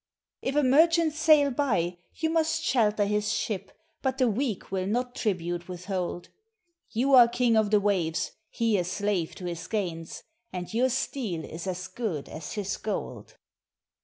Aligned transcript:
"If 0.41 0.55
a 0.55 0.63
merchant 0.63 1.13
sail 1.13 1.51
by, 1.51 1.99
you 2.15 2.31
must 2.31 2.63
shelter 2.63 3.05
his 3.05 3.31
ship, 3.31 3.71
but 4.01 4.17
the 4.17 4.27
weak 4.27 4.71
will 4.71 4.87
not 4.87 5.13
tribute 5.13 5.67
withhold; 5.69 6.29
You 6.89 7.13
are 7.13 7.27
king 7.27 7.55
of 7.55 7.69
the 7.69 7.79
waves, 7.79 8.31
he 8.49 8.79
a 8.79 8.83
slave 8.83 9.35
to 9.35 9.45
his 9.45 9.67
gains; 9.67 10.23
and 10.51 10.73
your 10.73 10.89
steel 10.89 11.45
is 11.45 11.67
as 11.67 11.85
good 11.87 12.27
as 12.29 12.53
his 12.53 12.77
gold. 12.77 13.37